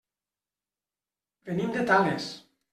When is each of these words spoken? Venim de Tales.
Venim 1.53 1.71
de 1.79 1.87
Tales. 1.95 2.35